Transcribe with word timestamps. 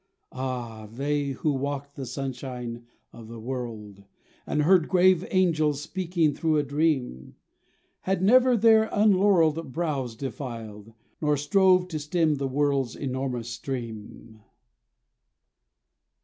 Ah! 0.31 0.87
they, 0.91 1.27
who 1.27 1.51
walked 1.51 1.95
the 1.95 2.07
sunshine 2.07 2.87
of 3.13 3.27
the 3.27 3.39
world 3.39 4.03
And 4.47 4.63
heard 4.63 4.87
grave 4.89 5.23
angels 5.29 5.79
speaking 5.79 6.33
through 6.33 6.57
a 6.57 6.63
dream, 6.63 7.35
Had 7.99 8.23
never 8.23 8.57
their 8.57 8.89
unlaurelled 8.91 9.71
brows 9.71 10.15
defiled, 10.15 10.93
Nor 11.21 11.37
strove 11.37 11.87
to 11.89 11.99
stem 11.99 12.37
the 12.37 12.47
world's 12.47 12.95
enormous 12.95 13.49
stream. 13.49 14.41